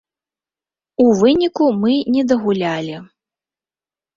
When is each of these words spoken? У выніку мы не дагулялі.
У 1.03 1.05
выніку 1.19 1.67
мы 1.83 1.93
не 2.15 2.23
дагулялі. 2.33 2.95